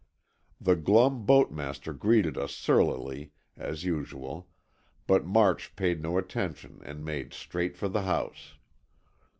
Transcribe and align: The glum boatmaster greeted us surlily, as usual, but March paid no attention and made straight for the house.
The 0.59 0.75
glum 0.75 1.27
boatmaster 1.27 1.93
greeted 1.93 2.35
us 2.35 2.55
surlily, 2.55 3.33
as 3.55 3.83
usual, 3.83 4.49
but 5.05 5.27
March 5.27 5.75
paid 5.75 6.01
no 6.01 6.17
attention 6.17 6.79
and 6.83 7.05
made 7.05 7.35
straight 7.35 7.77
for 7.77 7.87
the 7.87 8.01
house. 8.01 8.53